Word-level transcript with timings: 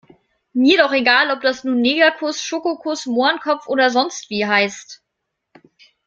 Mir 0.53 0.79
doch 0.79 0.93
egal, 0.93 1.29
ob 1.29 1.41
das 1.43 1.63
nun 1.63 1.79
Negerkuss, 1.79 2.41
Schokokuss, 2.41 3.05
Mohrenkopf 3.05 3.67
oder 3.67 3.91
sonstwie 3.91 4.47
heißt. 4.47 5.03